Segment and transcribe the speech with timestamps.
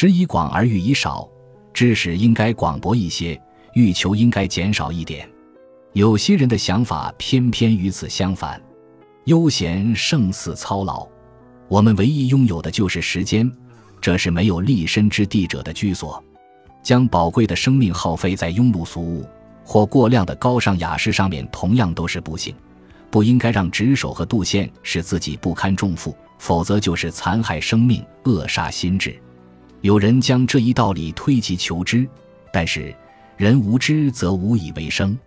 [0.00, 1.28] 食以广而欲以少，
[1.74, 3.38] 知识应该广博一些，
[3.74, 5.28] 欲求应该减少一点。
[5.92, 8.58] 有些人的想法偏偏与此相反，
[9.26, 11.06] 悠闲胜似操劳。
[11.68, 13.52] 我们唯一拥有的就是时间，
[14.00, 16.24] 这是没有立身之地者的居所。
[16.82, 19.28] 将宝贵的生命耗费在庸碌俗物
[19.62, 22.54] 或过量的高尚雅士上面，同样都是不幸。
[23.10, 29.14] 不应该让执手和度线使自己不堪重负，否则就是残害生命、扼杀心智。
[29.82, 32.06] 有人将这一道理推及求知，
[32.52, 32.94] 但是
[33.36, 35.18] 人无知则无以为生。